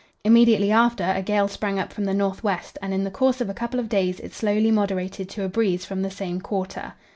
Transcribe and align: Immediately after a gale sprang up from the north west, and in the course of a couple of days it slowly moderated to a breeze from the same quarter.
Immediately 0.23 0.71
after 0.71 1.03
a 1.03 1.21
gale 1.21 1.47
sprang 1.47 1.77
up 1.77 1.93
from 1.93 2.05
the 2.05 2.13
north 2.15 2.43
west, 2.43 2.79
and 2.81 2.91
in 2.91 3.03
the 3.03 3.11
course 3.11 3.39
of 3.39 3.51
a 3.51 3.53
couple 3.53 3.79
of 3.79 3.87
days 3.87 4.19
it 4.19 4.33
slowly 4.33 4.71
moderated 4.71 5.29
to 5.29 5.43
a 5.43 5.47
breeze 5.47 5.85
from 5.85 6.01
the 6.01 6.09
same 6.09 6.41
quarter. 6.41 6.93